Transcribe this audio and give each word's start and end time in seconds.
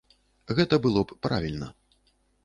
Гэта 0.59 0.79
было 0.85 1.03
б 1.11 1.17
правільна. 1.25 1.67